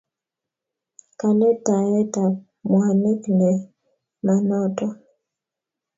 Kaletaet 1.19 2.13
ab 2.23 2.33
mwanik 2.69 3.21
ne 3.39 3.49
ma 4.25 4.35
notok 4.47 4.95